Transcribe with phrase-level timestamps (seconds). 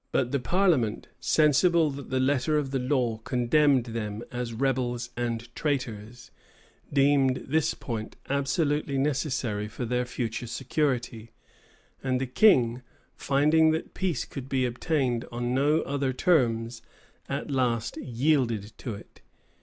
[0.11, 5.47] But the parliament, sensible that the letter of the law condemned them as rebels and
[5.53, 6.31] traitors,
[6.91, 11.33] deemed this point absolutely necessary for their future security;
[12.03, 12.81] and the king,
[13.15, 16.81] finding that peace could be obtained on no other terms,
[17.29, 19.21] at last yielded to it.